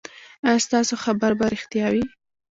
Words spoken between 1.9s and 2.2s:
وي؟